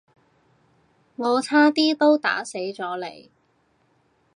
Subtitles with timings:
[1.15, 3.29] 我差啲都打死咗你